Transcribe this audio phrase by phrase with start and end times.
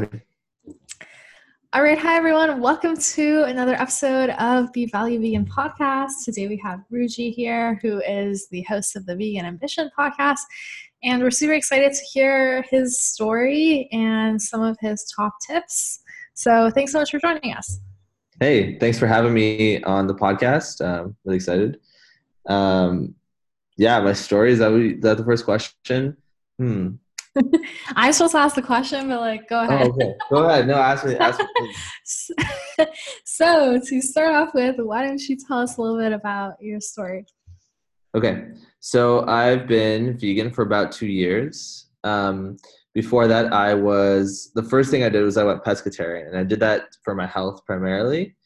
[0.00, 0.20] ready.
[1.72, 2.60] All right, hi everyone.
[2.60, 6.24] Welcome to another episode of the Value Vegan podcast.
[6.24, 10.40] Today we have Ruji here, who is the host of the Vegan Ambition podcast.
[11.02, 16.00] And we're super excited to hear his story and some of his top tips.
[16.34, 17.80] So thanks so much for joining us.
[18.38, 20.84] Hey, thanks for having me on the podcast.
[20.86, 21.80] Um, really excited.
[22.46, 23.14] Um,
[23.78, 26.18] yeah, my story is that, we, is that the first question?
[26.58, 26.96] Hmm.
[27.96, 29.86] I'm supposed to ask the question, but like, go ahead.
[29.86, 30.14] Oh, okay.
[30.30, 30.66] Go ahead.
[30.66, 31.16] No, ask me.
[31.16, 31.74] Ask me.
[33.24, 36.80] so, to start off with, why don't you tell us a little bit about your
[36.80, 37.26] story?
[38.14, 38.48] Okay.
[38.80, 41.90] So, I've been vegan for about two years.
[42.04, 42.56] Um,
[42.94, 46.44] before that, I was the first thing I did was I went pescatarian, and I
[46.44, 48.36] did that for my health primarily.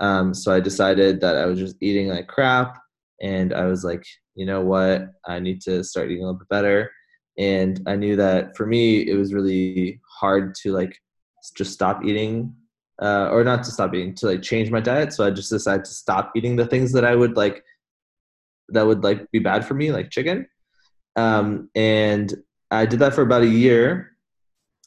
[0.00, 2.78] Um, so, I decided that I was just eating like crap,
[3.20, 5.08] and I was like, you know what?
[5.26, 6.90] I need to start eating a little bit better
[7.38, 11.00] and i knew that for me it was really hard to like
[11.56, 12.54] just stop eating
[13.00, 15.12] uh, or not to stop eating to like change my diet.
[15.12, 17.64] So i just decided to stop eating the things that i would like
[18.68, 20.46] that would like be bad for me like chicken.
[21.16, 22.32] Um, and
[22.70, 24.16] i did that for about a year.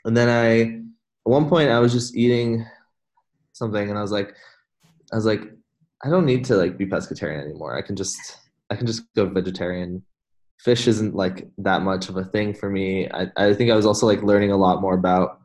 [0.06, 0.82] And then i
[1.28, 2.66] at one point i was just eating
[3.54, 4.36] something and i was like
[5.12, 5.42] i was like
[6.04, 7.78] i don't need to like be pescatarian anymore.
[7.78, 8.38] I can just
[8.70, 10.04] i can just go vegetarian
[10.60, 13.10] fish isn't like that much of a thing for me.
[13.10, 15.42] I, I think I was also like learning a lot more about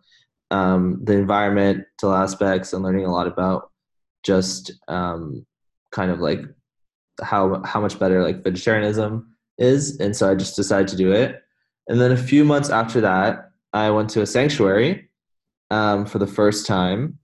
[0.50, 3.70] um, the environmental aspects and learning a lot about
[4.24, 5.46] just um,
[5.92, 6.40] kind of like
[7.22, 11.42] how how much better like vegetarianism is, and so I just decided to do it.
[11.88, 15.10] And then a few months after that, I went to a sanctuary
[15.70, 17.18] um, for the first time,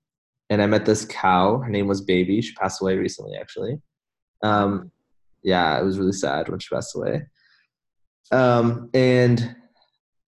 [0.50, 1.58] and I met this cow.
[1.58, 2.40] Her name was Baby.
[2.40, 3.80] She passed away recently, actually.
[4.42, 4.90] Um,
[5.42, 7.26] yeah, it was really sad when she passed away.
[8.32, 9.56] Um, and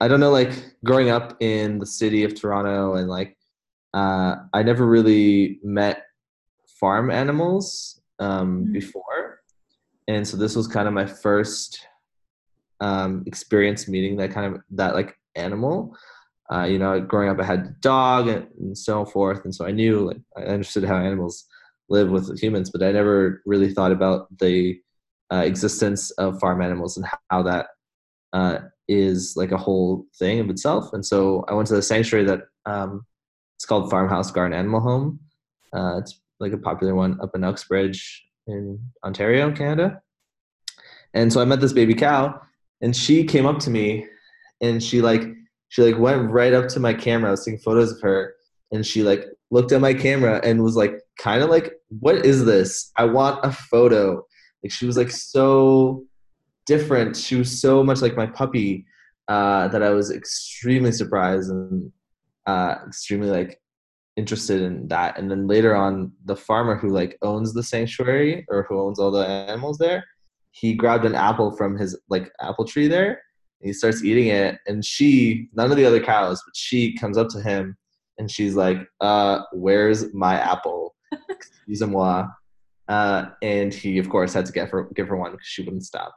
[0.01, 0.53] I don't know, like
[0.85, 3.37] growing up in the city of Toronto and like,
[3.95, 6.05] uh, I never really met
[6.81, 8.73] farm animals um, mm-hmm.
[8.73, 9.41] before.
[10.09, 11.87] And so this was kind of my first
[12.81, 15.97] um, experience meeting that kind of that like animal.
[16.53, 19.67] Uh, you know, growing up, I had a dog and, and, so forth, and so
[19.67, 21.45] I knew, like, I understood how animals
[21.89, 24.79] live with humans, but I never really thought about the
[25.33, 27.67] uh, existence of farm animals and how that
[28.33, 30.93] uh, is like a whole thing of itself.
[30.93, 33.05] And so I went to the sanctuary that um,
[33.57, 35.21] it's called Farmhouse Garden Animal Home.
[35.73, 40.01] Uh, it's like a popular one up in Uxbridge in Ontario, Canada.
[41.15, 42.41] And so I met this baby cow,
[42.81, 44.07] and she came up to me,
[44.61, 45.23] and she like
[45.69, 47.29] she like went right up to my camera.
[47.29, 48.35] I was taking photos of her,
[48.71, 52.45] and she like looked at my camera and was like kind of like, "What is
[52.45, 52.93] this?
[52.97, 54.27] I want a photo."
[54.63, 56.05] Like she was like so
[56.67, 57.17] different.
[57.17, 58.87] She was so much like my puppy
[59.29, 61.93] uh, that I was extremely surprised and
[62.47, 63.61] uh, extremely like
[64.17, 65.19] interested in that.
[65.19, 69.11] And then later on, the farmer who like owns the sanctuary or who owns all
[69.11, 70.05] the animals there,
[70.51, 73.23] he grabbed an apple from his like apple tree there.
[73.61, 77.17] And he starts eating it, and she, none of the other cows, but she comes
[77.17, 77.75] up to him
[78.19, 80.95] and she's like, uh, "Where's my apple?"
[81.31, 82.27] Excuse-moi.
[82.89, 85.85] Uh, and he, of course, had to get her give her one because she wouldn't
[85.85, 86.15] stop.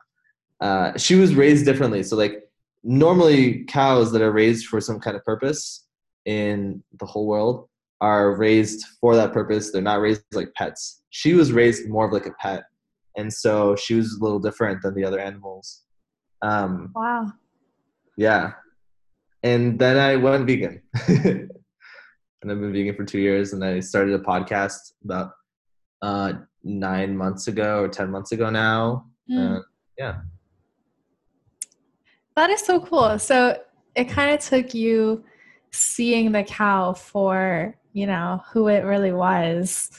[0.62, 2.04] Uh, she was raised differently.
[2.04, 2.50] So like
[2.84, 5.86] normally cows that are raised for some kind of purpose
[6.26, 7.68] in the whole world
[8.02, 9.72] are raised for that purpose.
[9.72, 11.02] They're not raised like pets.
[11.10, 12.64] She was raised more of like a pet,
[13.18, 15.84] and so she was a little different than the other animals.
[16.42, 17.32] Um, wow.
[18.18, 18.54] Yeah,
[19.44, 21.50] and then I went vegan, and
[22.44, 23.54] I've been vegan for two years.
[23.54, 25.32] And I started a podcast about
[26.02, 26.34] uh,
[26.64, 29.08] nine months ago or ten months ago now.
[29.30, 29.58] Mm.
[29.58, 29.62] Uh,
[29.98, 30.20] yeah.
[32.40, 33.20] That is so cool.
[33.20, 33.60] So
[33.96, 35.26] it kind of took you
[35.72, 39.92] seeing the cow for, you know, who it really was.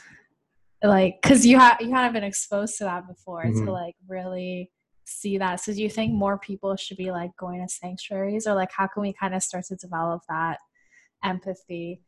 [0.82, 3.66] Like, cause you have you hadn't been exposed to that before mm-hmm.
[3.66, 4.70] to like really
[5.04, 5.60] see that.
[5.60, 8.86] So do you think more people should be like going to sanctuaries or like how
[8.86, 10.60] can we kind of start to develop that
[11.22, 12.00] empathy?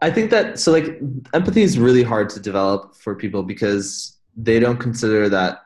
[0.00, 0.98] I think that so like
[1.34, 5.58] empathy is really hard to develop for people because they don't consider that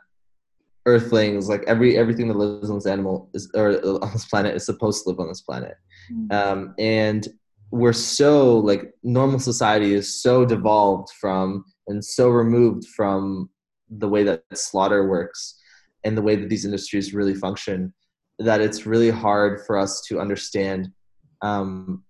[0.87, 4.67] earthlings like every everything that lives on this animal is or on this planet is
[4.67, 5.77] supposed to live on this planet
[6.13, 6.33] mm-hmm.
[6.33, 7.29] um, and
[7.71, 13.49] we're so like normal society is so devolved from and so removed from
[13.89, 15.59] the way that slaughter works
[16.05, 17.93] and the way that these industries really function
[18.39, 20.91] that it's really hard for us to understand
[21.43, 22.03] um,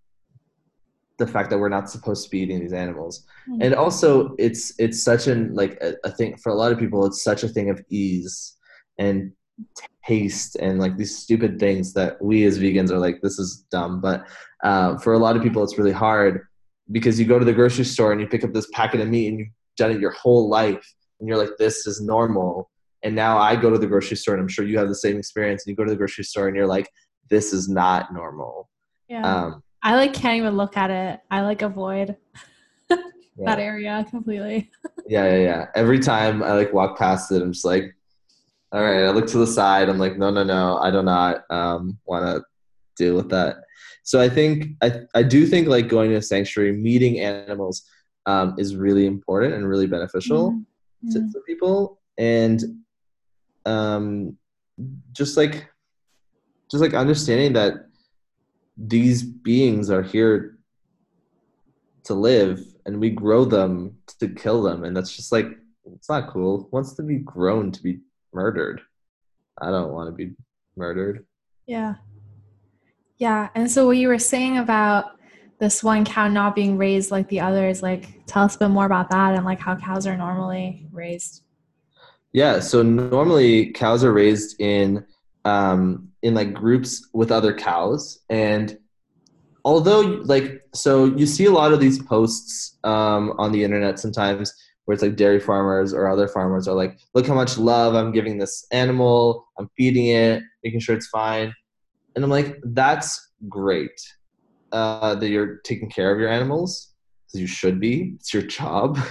[1.18, 3.62] the fact that we're not supposed to be eating these animals mm-hmm.
[3.62, 7.04] and also it's it's such an like a, a thing for a lot of people
[7.04, 8.56] it's such a thing of ease
[8.98, 9.32] and
[10.06, 14.00] taste and like these stupid things that we as vegans are like this is dumb.
[14.00, 14.26] But
[14.64, 16.46] uh, for a lot of people it's really hard
[16.90, 19.28] because you go to the grocery store and you pick up this packet of meat
[19.28, 20.84] and you've done it your whole life
[21.20, 22.68] and you're like this is normal.
[23.04, 25.18] And now i go to the grocery store and i'm sure you have the same
[25.18, 26.88] experience and you go to the grocery store and you're like
[27.30, 28.68] this is not normal.
[29.08, 29.22] Yeah.
[29.22, 31.20] Um, i like can't even look at it.
[31.30, 32.16] I like avoid
[32.90, 32.96] yeah.
[33.38, 34.70] that area completely.
[35.08, 35.66] Yeah yeah yeah.
[35.74, 37.92] Every time i like walk past it i'm just like
[38.72, 39.88] all right i look to the side.
[39.88, 42.42] I'm like no no no i do not um, want to
[42.96, 43.56] deal with that.
[44.02, 47.84] So i think i i do think like going to a sanctuary meeting animals
[48.26, 51.10] um, is really important and really beneficial mm-hmm.
[51.10, 52.00] to, to, people.
[52.19, 52.62] And
[53.66, 54.36] um,
[55.12, 55.68] just like
[56.70, 57.86] just like understanding that
[58.76, 60.58] these beings are here
[62.04, 64.84] to live and we grow them to kill them.
[64.84, 65.46] And that's just like
[65.92, 66.68] it's not cool.
[66.72, 68.00] Wants to be grown to be
[68.32, 68.82] murdered.
[69.61, 70.34] I don't want to be
[70.76, 71.26] murdered.
[71.67, 71.94] Yeah.
[73.19, 75.12] Yeah and so what you were saying about
[75.58, 78.87] this one cow not being raised like the others like tell us a bit more
[78.87, 81.43] about that and like how cows are normally raised.
[82.32, 85.05] Yeah so normally cows are raised in
[85.44, 88.78] um in like groups with other cows and
[89.64, 94.52] although like so you see a lot of these posts um on the internet sometimes
[94.84, 98.12] where it's like dairy farmers or other farmers are like look how much love i'm
[98.12, 99.46] giving this animal.
[99.58, 101.52] I'm feeding it making sure it's fine.
[102.14, 104.00] And i'm like that's great
[104.73, 106.93] uh, that you're taking care of your animals
[107.34, 108.14] you should be.
[108.17, 108.99] It's your job.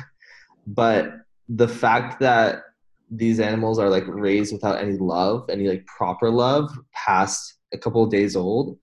[0.68, 1.14] But
[1.50, 2.62] the fact that
[3.10, 8.06] these animals are like raised without any love any like proper love past a couple
[8.06, 8.78] days old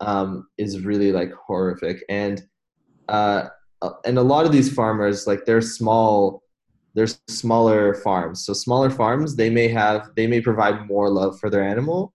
[0.00, 2.04] um, is really like horrific.
[2.10, 2.42] And
[3.08, 3.48] uh
[4.04, 6.42] and a lot of these farmers like they're small
[6.94, 8.44] they're smaller farms.
[8.44, 12.12] So smaller farms they may have they may provide more love for their animal.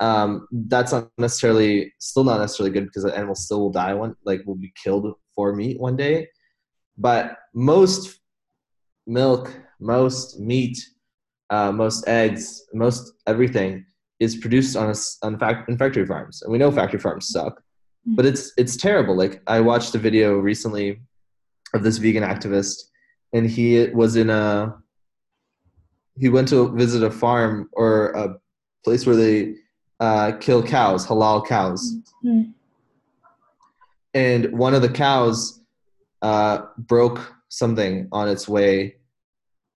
[0.00, 4.16] Um, that's not necessarily still not necessarily good because the animal still will die one
[4.24, 6.28] like will be killed for meat one day.
[6.96, 8.20] But most
[9.06, 10.78] milk most meat
[11.50, 13.84] uh, most eggs most everything
[14.20, 14.94] is produced on a,
[15.26, 16.42] on fact in factory farms.
[16.42, 17.60] And we know factory farms suck.
[18.06, 21.00] But it's it's terrible like i watched a video recently
[21.72, 22.84] of this vegan activist
[23.32, 24.74] and he was in a
[26.16, 28.36] he went to visit a farm or a
[28.84, 29.54] place where they
[30.00, 31.96] uh, kill cows, halal cows.
[32.24, 32.50] Mm-hmm.
[34.14, 35.60] And one of the cows
[36.22, 38.96] uh, broke something on its way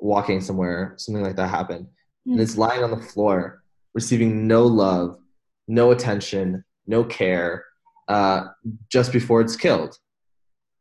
[0.00, 0.94] walking somewhere.
[0.96, 1.86] Something like that happened.
[1.86, 2.32] Mm-hmm.
[2.32, 3.64] And it's lying on the floor,
[3.94, 5.18] receiving no love,
[5.66, 7.64] no attention, no care,
[8.08, 8.48] uh,
[8.90, 9.98] just before it's killed.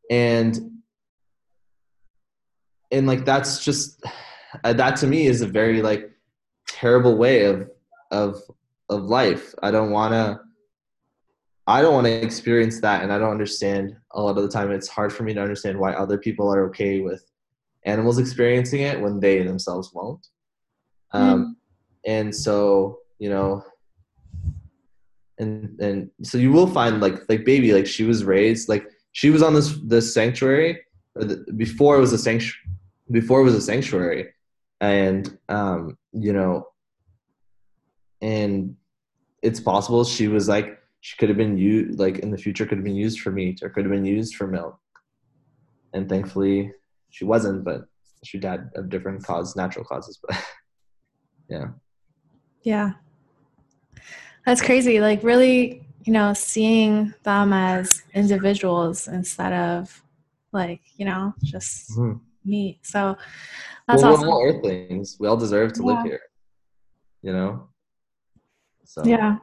[0.10, 0.58] And
[2.92, 4.02] and like that's just
[4.64, 6.10] uh, that to me is a very like
[6.68, 7.70] terrible way of
[8.12, 8.42] of
[8.90, 9.54] of life.
[9.62, 10.40] I don't want to
[11.68, 14.72] I don't want to experience that and I don't understand a lot of the time
[14.72, 17.26] it's hard for me to understand why other people are okay with
[17.86, 20.26] animals experiencing it when they themselves won't.
[21.12, 21.58] Um,
[22.06, 22.10] mm.
[22.10, 23.64] and so, you know,
[25.40, 29.30] and and so you will find like like baby like she was raised like she
[29.30, 30.80] was on this this sanctuary
[31.16, 32.58] the, before it was a sanctuary
[33.12, 34.34] before it was a sanctuary.
[34.80, 36.68] And um you know
[38.22, 38.76] and
[39.42, 42.78] it's possible she was like she could have been used like in the future could
[42.78, 44.78] have been used for meat or could have been used for milk.
[45.94, 46.72] And thankfully
[47.10, 47.86] she wasn't but
[48.24, 50.38] she died of different cause natural causes but
[51.50, 51.68] yeah.
[52.62, 52.92] Yeah
[54.48, 60.02] that's crazy like really you know seeing them as individuals instead of
[60.52, 62.18] like you know just mm-hmm.
[62.44, 63.16] meat so
[63.88, 64.28] that's well, awesome.
[64.28, 65.88] we're all earthlings we all deserve to yeah.
[65.88, 66.22] live here
[67.22, 67.68] you know
[68.98, 69.38] so yeah,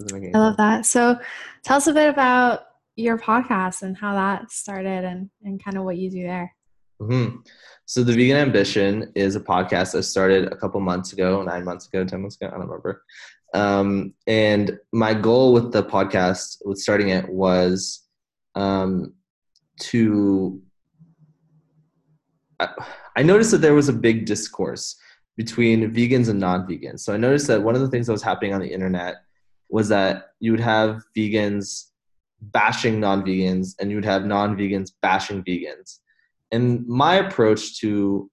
[0.00, 0.86] I love that.
[0.86, 1.18] So
[1.62, 2.62] tell us a bit about
[2.96, 6.54] your podcast and how that started and, and kind of what you do there.
[7.02, 7.38] Mm-hmm.
[7.86, 11.86] So the Vegan Ambition is a podcast I started a couple months ago, nine months
[11.86, 13.02] ago, ten months ago, I don't remember.
[13.54, 18.02] Um, and my goal with the podcast, with starting it, was
[18.54, 19.14] um,
[19.80, 20.60] to.
[22.60, 22.68] I,
[23.16, 24.96] I noticed that there was a big discourse
[25.36, 27.00] between vegans and non-vegans.
[27.00, 29.16] So I noticed that one of the things that was happening on the internet
[29.68, 31.86] was that you would have vegans
[32.40, 35.98] bashing non-vegans and you would have non-vegans bashing vegans.
[36.52, 38.30] And my approach to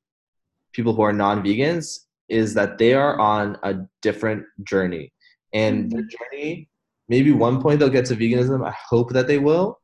[0.74, 2.02] people who are non-vegans
[2.32, 5.14] is that they are on a different journey.
[5.54, 5.90] And mm-hmm.
[5.90, 6.70] their journey,
[7.10, 8.66] maybe one point they'll get to veganism.
[8.66, 9.80] I hope that they will.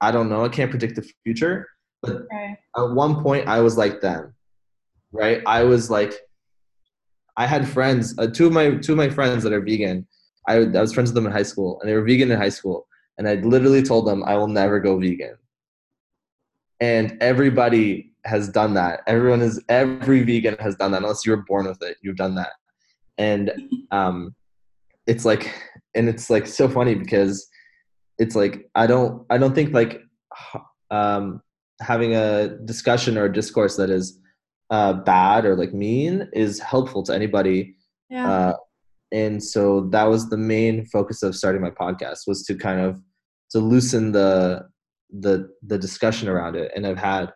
[0.00, 0.44] I don't know.
[0.44, 1.68] I can't predict the future.
[2.02, 2.56] But okay.
[2.76, 4.34] at one point I was like them
[5.12, 5.42] right?
[5.46, 6.14] I was like,
[7.36, 10.06] I had friends, uh, two of my two of my friends that are vegan.
[10.48, 12.48] I, I was friends with them in high school, and they were vegan in high
[12.48, 12.86] school.
[13.18, 15.36] And I literally told them I will never go vegan.
[16.82, 19.02] And everybody has done that.
[19.06, 21.96] Everyone is every vegan has done that, unless you were born with it.
[22.02, 22.50] You've done that,
[23.18, 23.52] and
[23.92, 24.34] um,
[25.06, 25.48] it's like,
[25.94, 27.46] and it's like so funny because
[28.18, 30.00] it's like I don't I don't think like
[30.90, 31.40] um,
[31.80, 34.18] having a discussion or a discourse that is
[34.70, 37.76] uh, bad or like mean is helpful to anybody.
[38.10, 38.30] Yeah.
[38.30, 38.56] Uh,
[39.12, 43.00] and so that was the main focus of starting my podcast was to kind of
[43.50, 44.66] to loosen the
[45.20, 46.72] the the discussion around it.
[46.74, 47.32] And I've had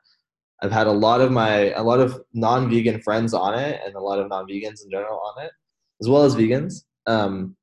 [0.63, 4.01] I've had a lot of my a lot of non-vegan friends on it and a
[4.01, 5.53] lot of non-vegans in general on it,
[6.01, 6.85] as well as vegans.
[7.07, 7.57] Um,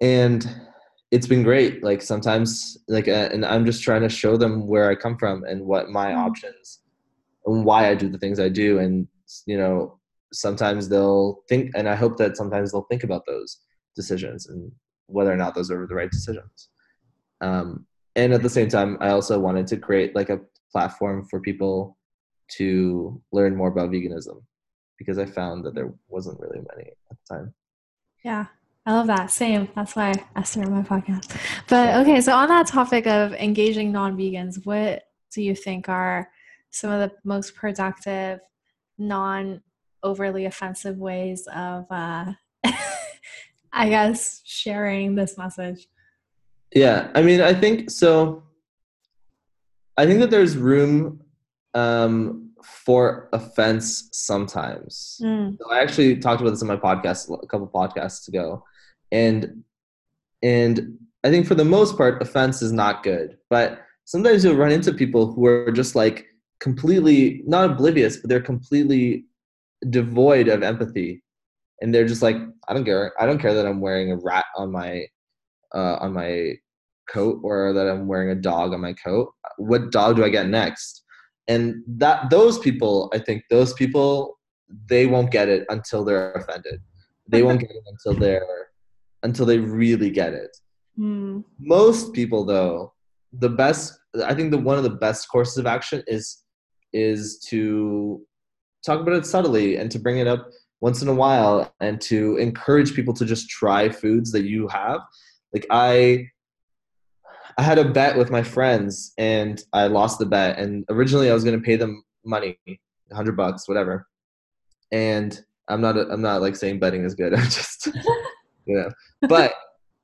[0.00, 0.46] and
[1.12, 1.84] it's been great.
[1.84, 5.44] Like sometimes, like, uh, and I'm just trying to show them where I come from
[5.44, 6.26] and what my Mm-hmm.
[6.26, 6.80] options
[7.46, 8.78] and why I do the things I do.
[8.78, 9.06] And
[9.46, 10.00] you know,
[10.32, 13.60] sometimes they'll think, and I hope that sometimes they'll think about those
[13.94, 14.72] decisions and
[15.06, 16.70] whether or not those are the right decisions.
[17.40, 20.40] Um, and at the same time, I also wanted to create like a
[20.70, 21.96] platform for people
[22.56, 24.42] to learn more about veganism
[24.98, 27.54] because I found that there wasn't really many at the time.
[28.24, 28.46] Yeah,
[28.86, 29.30] I love that.
[29.30, 29.68] Same.
[29.74, 31.36] That's why I started my podcast.
[31.68, 36.30] But okay, so on that topic of engaging non vegans, what do you think are
[36.70, 38.40] some of the most productive,
[38.98, 39.62] non
[40.02, 42.32] overly offensive ways of, uh,
[43.72, 45.86] I guess, sharing this message?
[46.74, 48.42] Yeah, I mean, I think so.
[49.96, 51.20] I think that there's room
[51.74, 55.20] um, for offense sometimes.
[55.22, 58.64] Mm, So I actually talked about this in my podcast a couple podcasts ago,
[59.10, 59.62] and
[60.42, 63.36] and I think for the most part, offense is not good.
[63.50, 66.26] But sometimes you'll run into people who are just like
[66.60, 69.26] completely not oblivious, but they're completely
[69.90, 71.22] devoid of empathy,
[71.80, 72.36] and they're just like,
[72.68, 73.12] I don't care.
[73.20, 75.06] I don't care that I'm wearing a rat on my
[75.74, 76.54] uh, on my
[77.08, 79.32] coat or that I'm wearing a dog on my coat.
[79.58, 81.04] What dog do I get next?
[81.48, 84.38] And that those people, I think those people,
[84.88, 86.80] they won't get it until they're offended.
[87.28, 88.70] They won't get it until they're
[89.22, 90.56] until they really get it.
[90.98, 92.92] mm, Most people, though,
[93.32, 96.44] the best I think the one of the best courses of action is
[96.92, 98.20] is to
[98.84, 100.48] talk about it subtly and to bring it up
[100.80, 105.00] once in a while and to encourage people to just try foods that you have
[105.54, 106.26] like i
[107.58, 110.58] i had a bet with my friends and i lost the bet.
[110.58, 114.06] And originally i was going to pay them money 100 bucks whatever.
[114.90, 117.34] And i'm not i'm not like saying betting is good.
[117.38, 117.86] I'm just
[118.66, 118.90] you know.
[119.28, 119.54] But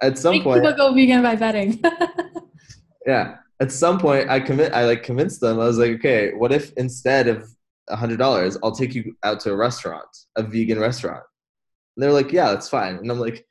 [0.03, 1.83] at some Make point people go vegan by betting.
[3.07, 3.37] yeah.
[3.61, 5.61] At some point i commit i like convinced them.
[5.61, 7.49] I was like okay what if instead of
[7.89, 11.23] a hundred dollars i'll take you out to a restaurant a vegan restaurant?
[11.97, 12.97] And they're like yeah that's fine.
[12.97, 13.45] And i'm like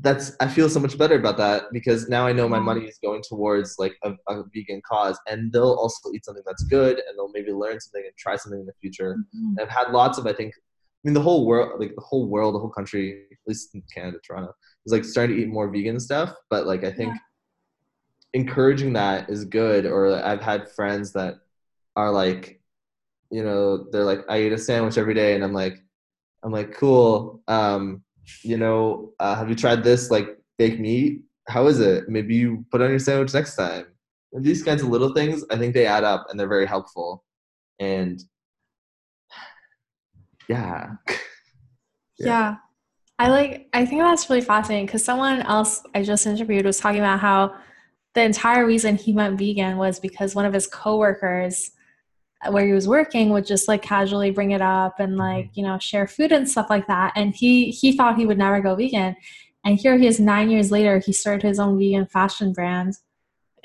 [0.00, 2.98] that's i feel so much better about that because now i know my money is
[3.02, 7.16] going towards like a, a vegan cause and they'll also eat something that's good and
[7.16, 9.16] they'll maybe learn something and try something in the future.
[9.36, 9.60] Mhm.
[9.60, 10.60] I've had lots of I think I
[11.04, 14.18] mean the whole world like the whole world the whole country at least in Canada
[14.26, 14.52] Toronto
[14.84, 17.14] is like starting to eat more vegan stuff but like I think
[18.32, 21.36] encouraging that is good or I've had friends that
[21.94, 22.60] are like
[23.30, 25.76] you know they're like I eat a sandwich every day and I'm like
[26.42, 28.02] I'm like cool um
[28.42, 31.22] you know uh, have you tried this like fake meat?
[31.48, 32.08] How is it?
[32.08, 33.86] Maybe you put on your sandwich next time.
[34.32, 37.24] And these kinds of little things I think they add up and they're very helpful.
[37.78, 38.22] And
[40.48, 40.92] yeah.
[42.16, 42.26] Yeah.
[42.26, 42.56] Yeah.
[43.18, 47.00] I like I think that's really fascinating because someone else I just interviewed was talking
[47.00, 47.54] about how
[48.14, 51.72] the entire reason he went vegan was because one of his coworkers
[52.50, 55.78] where he was working would just like casually bring it up and like, you know,
[55.78, 57.12] share food and stuff like that.
[57.16, 59.16] And he he thought he would never go vegan.
[59.64, 62.94] And here he is nine years later, he started his own vegan fashion brand.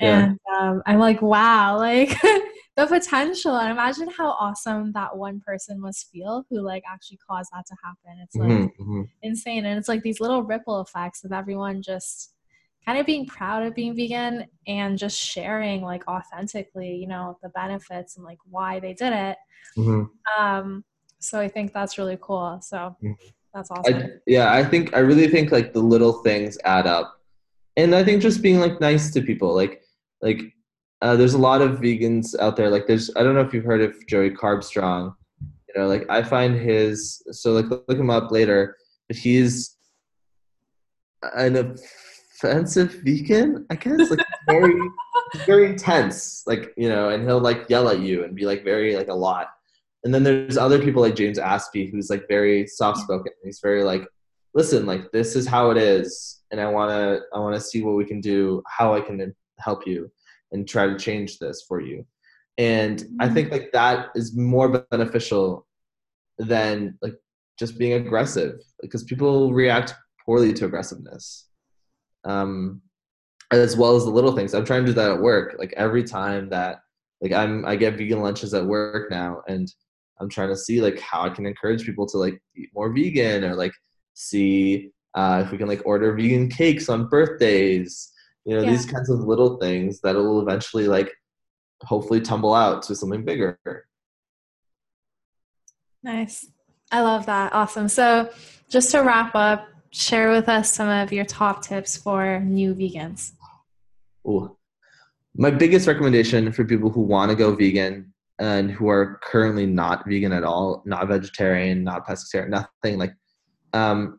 [0.00, 0.28] Yeah.
[0.28, 2.18] And um, I'm like, wow, like
[2.76, 3.56] the potential.
[3.56, 7.76] And imagine how awesome that one person must feel who like actually caused that to
[7.84, 8.20] happen.
[8.22, 9.08] It's like Mhm, mhm.
[9.22, 9.66] insane.
[9.66, 12.32] And it's like these little ripple effects of everyone just
[12.86, 17.48] kind of being proud of being vegan and just sharing like authentically, you know, the
[17.50, 19.36] benefits and like why they did it.
[19.76, 20.08] Mhm.
[20.38, 20.84] Um,
[21.18, 22.58] so I think that's really cool.
[22.62, 23.16] So Mhm.
[23.54, 23.94] that's awesome.
[23.94, 27.20] I, yeah, I think I really think like the little things add up,
[27.76, 29.82] and I think just being like nice to people, like
[30.22, 30.40] like
[31.02, 32.70] uh, there's a lot of vegans out there.
[32.70, 35.14] Like there's I don't know if you've heard of Joey Carbstrong.
[35.40, 38.76] You know, like I find his so like look him up later,
[39.08, 39.76] but he's
[41.34, 41.76] an
[42.42, 44.10] offensive vegan, I guess.
[44.10, 44.74] Like very
[45.46, 48.96] very intense, like you know, and he'll like yell at you and be like very
[48.96, 49.48] like a lot.
[50.04, 53.32] and then there's other people like James Aspey who's like very soft spoken.
[53.44, 54.02] He's very like,
[54.54, 58.04] listen, like this is how it is, and I wanna I wanna see what we
[58.04, 60.10] can do, how I can help you,
[60.52, 62.06] and try to change this for you.
[62.58, 63.58] And I think mm-hmm.
[63.58, 65.66] like that is more beneficial
[66.38, 67.14] than like
[67.58, 69.94] just being aggressive because people react
[70.24, 71.49] poorly to aggressiveness.
[72.24, 72.82] Um,
[73.50, 74.54] as well as the little things.
[74.54, 75.56] I'm trying to do that at work.
[75.58, 76.80] Like every time that
[77.20, 79.72] like I'm I get vegan lunches at work now and
[80.20, 83.44] I'm trying to see like how I can encourage people to like eat more vegan
[83.44, 83.72] or like
[84.14, 88.12] see uh, if we can like order vegan cakes on birthdays.
[88.44, 88.70] You know, yeah.
[88.70, 91.12] these kinds of little things that will eventually like
[91.82, 93.58] hopefully tumble out to something bigger.
[96.02, 96.46] Nice.
[96.90, 97.52] I love that.
[97.52, 97.88] Awesome.
[97.88, 98.30] So,
[98.68, 103.32] just to wrap up, share with us some of your top tips for new vegans.
[104.26, 104.56] Ooh.
[105.36, 110.08] My biggest recommendation for people who want to go vegan and who are currently not
[110.08, 113.14] vegan at all, not vegetarian, not pescatarian, nothing like,
[113.72, 114.18] um,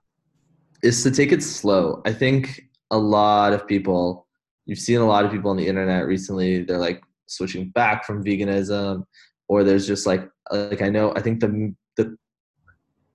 [0.84, 2.02] is to take it slow.
[2.06, 2.62] I think
[2.92, 4.28] a lot of people,
[4.66, 8.24] you've seen a lot of people on the internet recently, they're like switching back from
[8.24, 9.04] veganism,
[9.48, 12.18] or there's just like, like I know, I think the the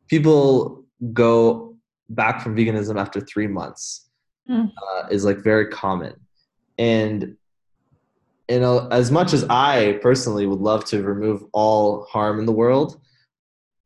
[0.08, 1.75] people go
[2.08, 4.08] back from veganism after three months
[4.48, 4.70] mm.
[4.70, 6.14] uh, is like very common
[6.78, 7.36] and
[8.48, 12.52] you know as much as i personally would love to remove all harm in the
[12.52, 13.00] world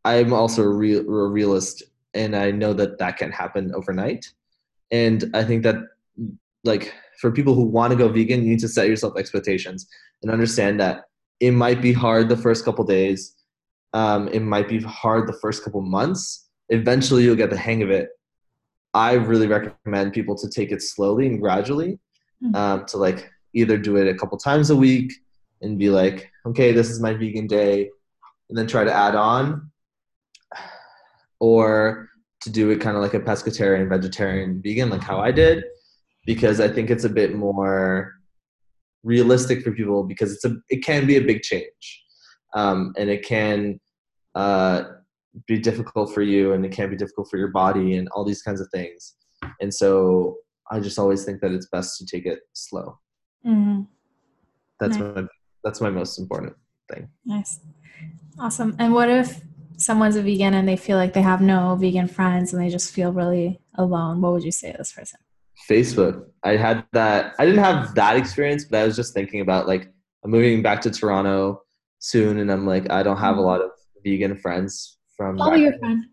[0.05, 1.83] i'm also a, real, a realist
[2.15, 4.33] and i know that that can happen overnight
[4.91, 5.77] and i think that
[6.65, 9.89] like for people who want to go vegan you need to set yourself expectations
[10.23, 11.05] and understand that
[11.41, 13.35] it might be hard the first couple days
[13.93, 17.91] um, it might be hard the first couple months eventually you'll get the hang of
[17.91, 18.09] it
[18.95, 21.99] i really recommend people to take it slowly and gradually
[22.43, 22.55] mm-hmm.
[22.55, 25.13] um, to like either do it a couple times a week
[25.61, 27.91] and be like okay this is my vegan day
[28.49, 29.71] and then try to add on
[31.41, 32.09] or
[32.41, 35.65] to do it kind of like a pescatarian vegetarian vegan like how i did
[36.25, 38.15] because i think it's a bit more
[39.03, 42.05] realistic for people because it's a it can be a big change
[42.55, 43.79] um, and it can
[44.35, 44.83] uh,
[45.47, 48.43] be difficult for you and it can be difficult for your body and all these
[48.43, 49.17] kinds of things.
[49.61, 50.37] And so
[50.73, 52.99] i just always think that it's best to take it slow.
[53.47, 53.83] Mm-hmm.
[54.79, 55.17] that's nice.
[55.17, 55.27] my
[55.65, 56.55] that's my most important
[56.93, 57.09] thing.
[57.25, 57.61] Nice.
[58.39, 58.77] Awesome.
[58.79, 59.41] And what if
[59.77, 62.93] someone's a vegan and they feel like they have no vegan friends and they just
[62.93, 64.21] feel really alone?
[64.21, 65.21] What would you say to this person?
[65.69, 66.27] Facebook.
[66.43, 69.93] I had that i didn't have that experience but i was just thinking about like
[70.25, 71.61] i'm moving back to toronto
[72.01, 73.47] soon, and I'm like, I don't have a mm-hmm.
[73.47, 73.71] lot of
[74.05, 75.41] vegan friends from.
[75.43, 76.07] I'll be your friend.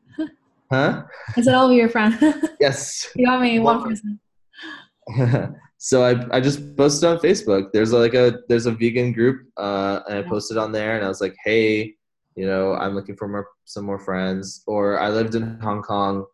[0.69, 1.03] Huh?
[1.37, 2.13] I said I'll be your friend.
[2.59, 3.07] yes.
[3.15, 4.19] You got me one person.
[5.77, 7.69] so I I just posted on Facebook.
[7.71, 11.07] There's like a there's a vegan group, uh, and I posted on there, and I
[11.07, 11.95] was like, hey,
[12.35, 14.63] you know, I'm looking for more some more friends.
[14.67, 16.25] Or I lived in Hong Kong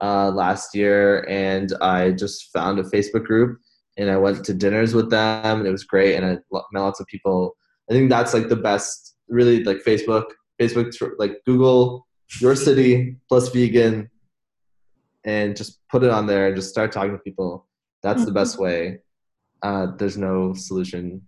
[0.00, 3.56] uh, last year, and I just found a Facebook group,
[3.98, 6.38] and I went to dinners with them, and it was great, and I
[6.72, 7.56] met lots of people
[7.88, 10.24] I think that's like the best, really like Facebook,
[10.60, 12.06] Facebook, like Google
[12.40, 14.10] your city plus vegan
[15.24, 17.66] and just put it on there and just start talking to people.
[18.02, 18.26] That's mm-hmm.
[18.26, 19.00] the best way.
[19.62, 21.22] Uh, there's no solution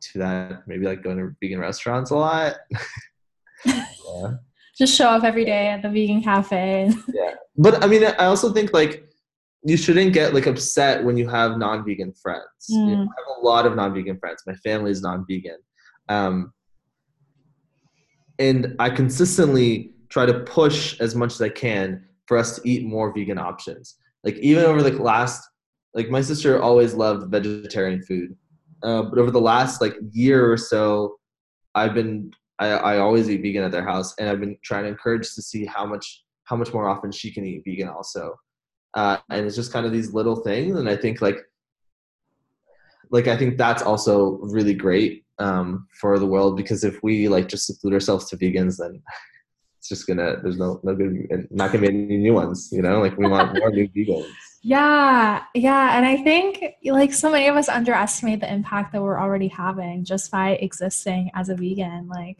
[0.00, 0.66] to that.
[0.66, 2.56] Maybe like going to vegan restaurants a lot.
[3.64, 4.34] yeah.
[4.78, 6.90] Just show up every day at the vegan cafe.
[7.14, 7.34] yeah.
[7.56, 9.04] But I mean, I also think like
[9.64, 12.44] you shouldn't get like upset when you have non-vegan friends.
[12.70, 12.88] Mm.
[12.88, 14.42] You know, I have a lot of non-vegan friends.
[14.46, 15.58] My family is non-vegan.
[16.08, 16.52] Um,
[18.38, 22.84] and I consistently try to push as much as I can for us to eat
[22.84, 23.96] more vegan options.
[24.24, 25.42] Like even over the last,
[25.94, 28.36] like my sister always loved vegetarian food,
[28.82, 31.16] uh, but over the last like year or so,
[31.74, 34.90] I've been I, I always eat vegan at their house, and I've been trying to
[34.90, 38.36] encourage to see how much how much more often she can eat vegan also.
[38.94, 41.38] Uh, and it's just kind of these little things, and I think like
[43.10, 47.48] like I think that's also really great um, for the world because if we like
[47.48, 49.02] just seclude ourselves to vegans, then
[49.82, 52.68] it's just gonna there's no no good not gonna be any new ones.
[52.70, 54.32] You know, like we want more new vegans.
[54.62, 59.18] Yeah, yeah, and I think like so many of us underestimate the impact that we're
[59.18, 62.06] already having just by existing as a vegan.
[62.06, 62.38] Like,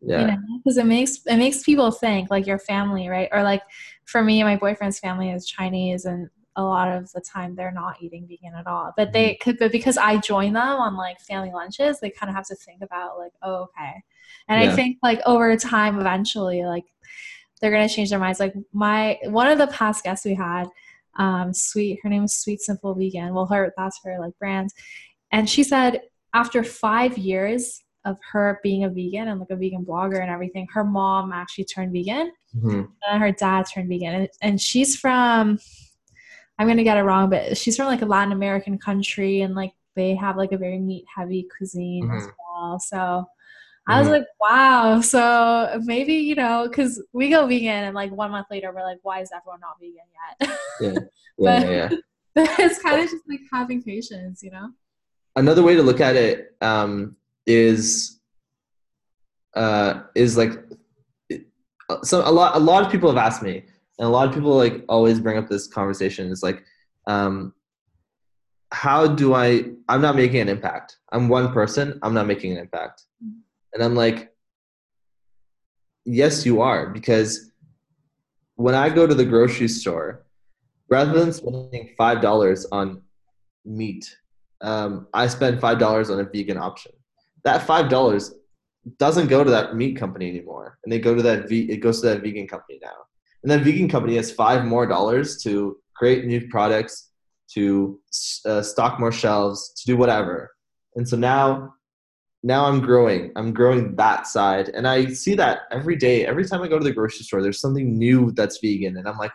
[0.00, 0.20] yeah.
[0.20, 3.28] you know, because it makes it makes people think like your family, right?
[3.32, 3.62] Or like
[4.04, 8.00] for me, my boyfriend's family is Chinese, and a lot of the time they're not
[8.00, 8.92] eating vegan at all.
[8.96, 9.42] But they mm-hmm.
[9.50, 12.54] could, but because I join them on like family lunches, they kind of have to
[12.54, 14.04] think about like, oh, okay.
[14.48, 14.72] And yeah.
[14.72, 16.84] I think like over time, eventually, like
[17.60, 18.40] they're gonna change their minds.
[18.40, 20.64] Like my one of the past guests we had,
[21.16, 23.34] um, sweet, her name is Sweet Simple Vegan.
[23.34, 24.70] Well, her that's her like brand,
[25.32, 26.02] and she said
[26.34, 30.66] after five years of her being a vegan and like a vegan blogger and everything,
[30.74, 34.14] her mom actually turned vegan hmm and her dad turned vegan.
[34.14, 35.58] And, and she's from,
[36.58, 39.54] I'm going to get it wrong, but she's from like a Latin American country and
[39.54, 42.32] like they have like a very meat heavy cuisine as Mhm.
[42.38, 42.78] well.
[42.78, 43.26] So
[43.86, 44.12] I was Mhm.
[44.12, 45.00] like, wow.
[45.00, 48.98] So maybe, you know, because we go vegan and like one month later, we're like,
[49.02, 50.06] why is everyone not vegan
[50.40, 50.58] yet?
[50.80, 50.92] Yeah,
[51.38, 51.90] But- yeah, yeah.
[52.58, 54.70] it's kind of just like having patience, you know?
[55.36, 57.16] Another way to look at it um,
[57.46, 58.18] is
[59.54, 60.52] uh, is like
[62.02, 63.58] so a lot a lot of people have asked me,
[63.98, 66.30] and a lot of people like always bring up this conversation.
[66.32, 66.64] It's like,
[67.06, 67.52] um,
[68.72, 69.66] how do I?
[69.88, 70.96] I'm not making an impact.
[71.12, 71.98] I'm one person.
[72.02, 73.40] I'm not making an impact, Mhm.
[73.74, 74.32] And I'm like,
[76.04, 77.50] yes, you are because
[78.54, 80.24] when I go to the grocery store,
[80.88, 83.02] rather than spending five dollars on
[83.64, 84.16] meat,
[84.60, 86.92] um, I spend five dollars on a vegan option.
[87.42, 88.32] That five dollars
[88.98, 92.08] doesn't go to that meat company anymore, and they go to that it goes to
[92.08, 92.96] that vegan company now,
[93.42, 97.10] and that vegan company has five more dollars to create new products,
[97.54, 98.00] to
[98.46, 100.50] uh, stock more shelves, to do whatever,
[100.94, 101.74] and so now.
[102.44, 103.32] Now I'm growing.
[103.34, 106.26] I'm growing that side, and I see that every day.
[106.26, 109.18] Every time I go to the grocery store, there's something new that's vegan, and I'm
[109.18, 109.32] like,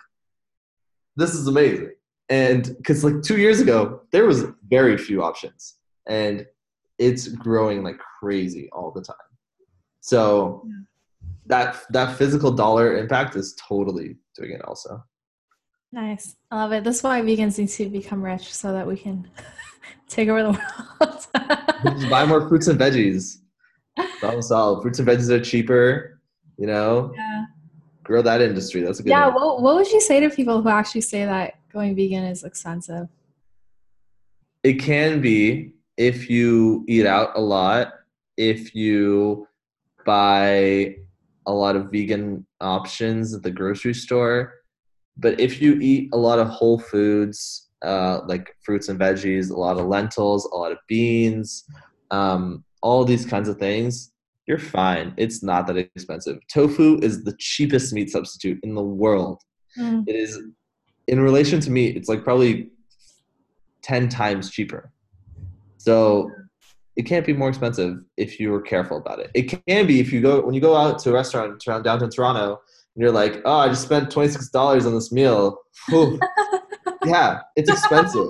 [1.17, 1.91] "This is amazing."
[2.29, 5.75] and because like two years ago there was very few options
[6.07, 6.45] and
[6.97, 9.15] it's growing like crazy all the time
[9.99, 10.65] so
[11.47, 15.03] that that physical dollar impact is totally doing it also
[15.91, 16.35] Nice.
[16.51, 16.83] I love it.
[16.83, 19.27] This is why vegans need to become rich so that we can
[20.07, 20.59] take over the
[20.99, 22.09] world.
[22.09, 23.39] Buy more fruits and veggies
[24.19, 26.19] problem solved fruits and veggies are cheaper
[26.57, 27.45] you know yeah.
[28.03, 29.27] grow that industry that's a good Yeah.
[29.27, 29.35] one.
[29.35, 33.07] What, what would you say to people who actually say that going vegan is expensive?
[34.63, 37.93] it can be if you eat out a lot
[38.37, 39.47] if you
[40.05, 40.95] buy
[41.45, 44.53] a lot of vegan options at the grocery store
[45.19, 49.53] but if you eat a lot of whole foods uh, like fruits and veggies a
[49.53, 51.65] lot of lentils a lot of beans
[52.11, 54.11] um, all these kinds of things
[54.49, 55.13] you're fine.
[55.15, 56.39] It's not that expensive.
[56.51, 59.43] Tofu is the cheapest meat substitute in the world.
[59.77, 60.03] Mm.
[60.07, 60.41] it is
[61.07, 62.71] in relation to meat it's like probably
[63.83, 64.91] 10 times cheaper.
[65.77, 66.31] So
[66.95, 69.29] it can't be more expensive if you're careful about it.
[69.35, 72.09] It can be if you go when you go out to a restaurant around downtown
[72.09, 72.59] toronto
[72.95, 75.57] and you're like oh i just spent $26 on this meal
[77.05, 78.29] yeah it's expensive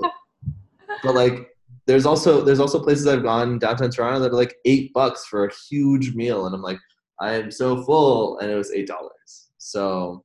[1.03, 1.47] but like
[1.85, 5.45] there's also there's also places i've gone downtown toronto that are like eight bucks for
[5.45, 6.79] a huge meal and i'm like
[7.19, 10.23] i am so full and it was eight dollars so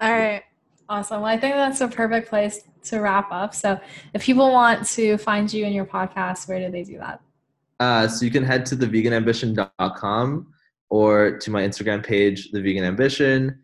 [0.00, 0.42] All right.
[0.88, 1.20] Awesome.
[1.20, 3.54] Well, I think that's a perfect place to wrap up.
[3.54, 3.78] So,
[4.14, 7.20] if people want to find you and your podcast, where do they do that?
[7.78, 10.54] Uh, so you can head to theveganambition.com
[10.90, 13.58] or to my Instagram page, The Vegan Ambition,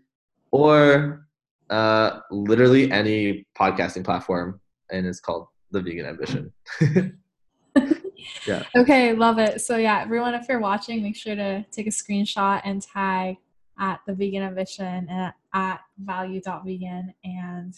[0.51, 1.27] or
[1.71, 4.61] uh, literally any podcasting platform,
[4.91, 6.53] and it's called The Vegan Ambition.
[8.47, 8.65] Yeah.
[8.77, 9.61] Okay, love it.
[9.61, 13.37] So yeah, everyone, if you're watching, make sure to take a screenshot and tag
[13.79, 17.15] at the vegan ambition and at value.vegan.
[17.25, 17.75] And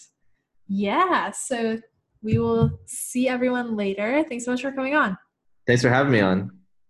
[0.69, 1.79] yeah, so
[2.23, 4.25] we will see everyone later.
[4.29, 5.17] Thanks so much for coming on.
[5.67, 6.51] Thanks for having me on.